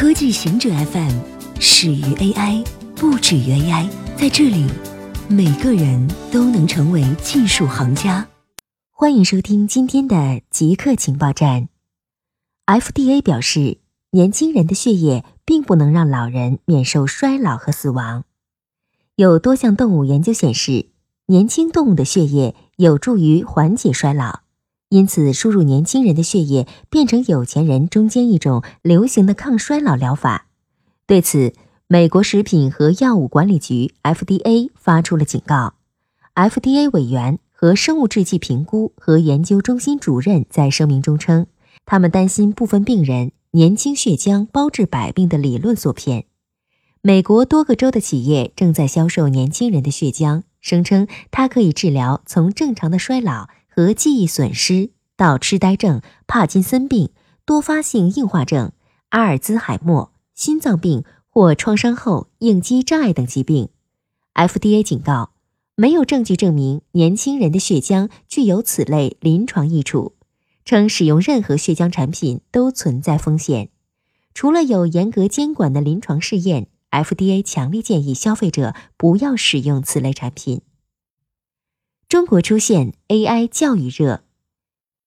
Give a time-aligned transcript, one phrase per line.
[0.00, 1.10] 科技行者 FM
[1.58, 2.64] 始于 AI，
[2.94, 3.90] 不止于 AI。
[4.16, 4.64] 在这里，
[5.28, 8.24] 每个人都能成为技术行家。
[8.92, 11.68] 欢迎收听今天的极客情报站。
[12.66, 13.78] FDA 表示，
[14.12, 18.22] 年轻人的血液并不能让老人免受衰老和死亡。
[19.16, 20.90] 有多项动物研究显示，
[21.26, 24.42] 年轻动物的血液有助于缓解衰老。
[24.90, 30.46] 因此，输入年轻人的血液变成有钱人中间一种流行的抗衰老疗法。
[31.06, 31.52] 对此，
[31.86, 35.74] 美国食品和药物管理局 （FDA） 发出了警告。
[36.34, 41.46] FDA 委员和生物制剂评估和研究中心主任在声明中称，
[41.84, 46.24] 他们担心部分病人年轻血浆包治百病的理论所骗。
[47.02, 53.48] 美国多个州的企业正在销售年轻人的血浆，声称它可以治疗从正常的衰老。
[53.78, 57.10] 和记忆损失到痴呆症、帕金森病、
[57.44, 58.72] 多发性硬化症、
[59.10, 63.68] 阿尔兹海默、心脏病或创伤后应激障碍等疾病
[64.34, 65.30] ，FDA 警告，
[65.76, 70.14] 没有证据证明年轻人的血浆具有此类临床益处，
[70.64, 73.68] 称使用任何血浆产品都存在风险。
[74.34, 80.62] 除了有严格监管的临床试验，FDA 强烈建议消费者不要使用此类产品。
[82.08, 84.22] 中国出现 AI 教育热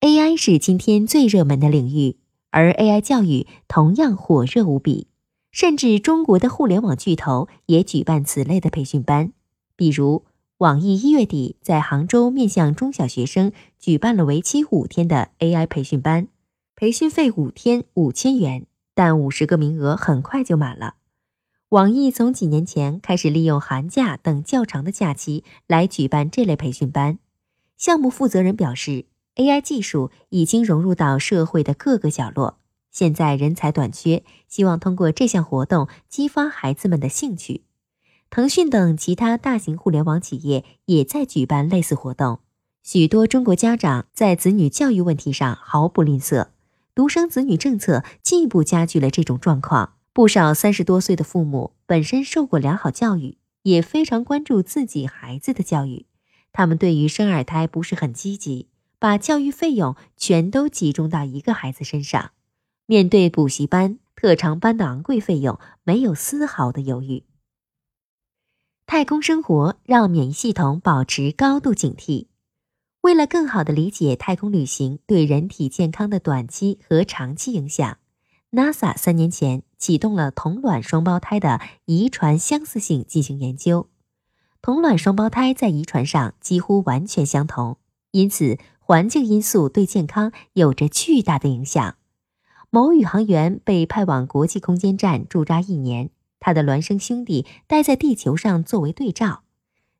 [0.00, 2.16] ，AI 是今天最热门的领域，
[2.50, 5.06] 而 AI 教育同样火热无比。
[5.52, 9.34] 甚至中国的互联网巨头也举办此类的培训班，
[9.76, 10.24] 比如
[10.56, 16.28] 网易一月底在杭州面向中小学生举办了为期五天的 AI 培训班，
[16.74, 20.94] 培训费五天五千元，但五十个名额很快就满了。
[21.70, 27.18] 网易从几年前开始利用寒假等较长的假期来举办这类培训班。
[27.76, 32.58] 项目负责人表示，AI 技术已经融入到社会的各个角落，
[32.92, 37.64] 现在人才短缺，希望通过这项活动激发孩子们的兴趣。
[38.30, 42.38] 腾讯等其他大型互联网企业也在举办类似活动。
[42.84, 46.46] 许多中国家长在子女教育问题上毫不吝啬，
[46.94, 49.94] 独生子女政策进一步加剧了这种状况。
[50.16, 56.06] 不少三十多岁的父母本身受过良好教育，也非常关注自己孩子的教育。
[56.54, 62.30] 他们对于生二胎不是很积极，把教育费用全都集中到一个孩子身上。
[62.86, 67.24] 面对补习班、特长班的昂贵费用，没有丝毫的犹豫。
[68.86, 72.28] 太空生活让免疫系统保持高度警惕。
[73.02, 77.98] 为了更好的理解太空旅行对人体健康的短期和长期影响。
[78.52, 83.88] NASA 三年前启动了同卵双胞胎的遗传相似性进行研究。
[84.62, 87.76] 同卵双胞胎在遗传上几乎完全相同，
[88.12, 91.96] 因此环境因素对健康有着巨大的影响。
[92.70, 99.42] 某宇航员被派往国际空间站驻扎一年，他的孪生兄弟待在地球上作为对照。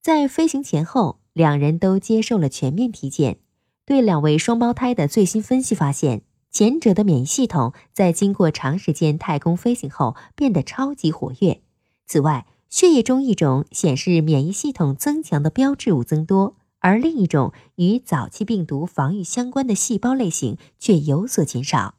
[0.00, 3.38] 在飞行前后，两人都接受了全面体检。
[3.84, 6.22] 对两位双胞胎的最新分析发现。
[6.52, 11.62] 前者的免疫系统在经过长时间太空飞行后变得超级活跃。
[12.06, 21.94] 此外，血液中一种显示免疫系统增强的标志物增多，而另一种与早期病毒防御相关的细胞类型却有所减少。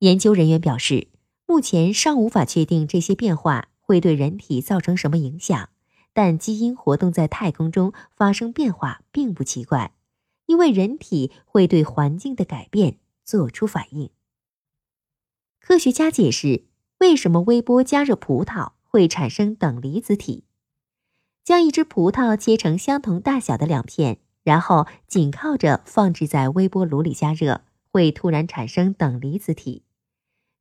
[0.00, 1.06] 研究人员表示，
[1.46, 5.68] 目前尚无法确定这些变化会对人体造成什么影响，
[6.12, 9.92] 但基因活动在太空中发生变化并不奇怪，
[10.46, 12.98] 因为人体会对环境的改变。
[13.24, 14.10] 做出反应。
[15.60, 16.64] 科学家解释，
[16.98, 20.44] 为什么微波加热葡萄会产生等离子体。
[21.42, 29.84] 将一只葡萄切成相同大小的两片，然后紧靠着放置在微波炉里加热，会突然产生等离子体。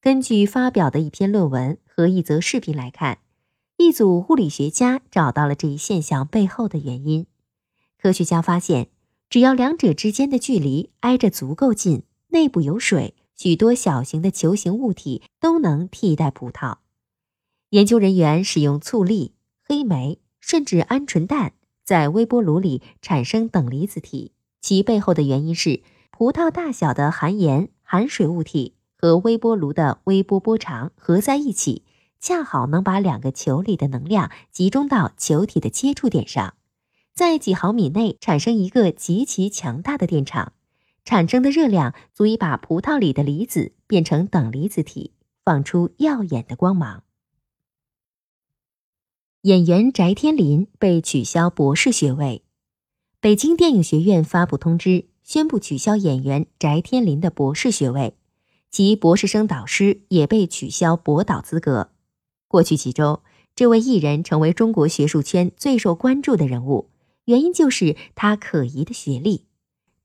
[0.01, 3.19] 根据发表的一篇论文和一则视频来看，
[3.77, 7.27] 一组物理学家找到了这一现象背后的原因。
[7.97, 8.89] 科学家发现，
[9.29, 12.03] 只要两者之间的距离挨着足够近。
[12.33, 16.77] 内部有水，许多小型的球形物体都能替代葡萄。
[17.69, 21.53] 研究人员使用醋粒、黑莓甚至鹌鹑蛋
[21.85, 24.31] 在微波炉里产生等离子体，
[24.61, 31.83] 其背后的原因是葡萄大小的含盐含水物体和微波炉的微波波长合在一起，
[32.19, 36.55] 恰好能把两个球里的能量集中到球体的接触点上，
[37.13, 40.53] 在几毫米内产生一个极其强大的电场。
[41.05, 45.11] 产生的热量足以把葡萄里的离子变成等离子体，
[45.43, 47.03] 放出耀眼的光芒。
[49.41, 52.43] 演员翟天临被取消博士学位，
[53.19, 58.15] 北京电影学院发布通知，宣布取消演员翟天临的博士学位。
[58.71, 61.91] 其博士生导师也被取消博导资格。
[62.47, 63.21] 过去几周，
[63.55, 66.89] 这位艺人成为中国学术圈最受关注的人物，
[67.25, 69.45] 原因就是他可疑的学历。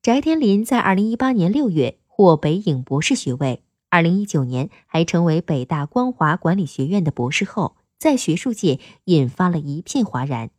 [0.01, 10.51] 翟天临在二零一八年六月获北影博士学位，二零一九年还成为北大光华管理学院的博士后，在学术界引发了一片哗然。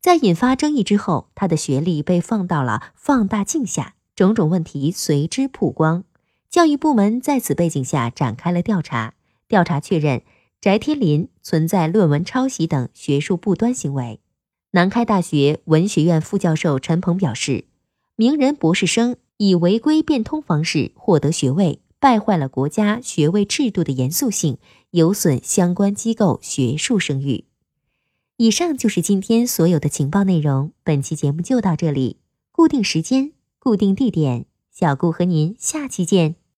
[0.00, 6.04] 在引发争议之后，他的学历被放到了放大镜下，种种问题随之曝光。
[6.48, 9.14] 教育部门在此背景下展开了调查，
[9.48, 10.22] 调查确认
[10.60, 14.20] 翟天临存在论文抄袭等学术不端行为。
[14.70, 17.64] 南开大学文学院副教授陈鹏表示，
[18.20, 24.58] 名人博士生以违规变通方式获得学位，败坏了国家学位制度的严肃性，
[24.90, 27.44] 有损相关机构学术声誉。
[28.36, 32.18] 以上就是今天所有的情报内容，本期节目就到这里，
[32.52, 36.39] 固定时间，固定地点，小顾和您下期见。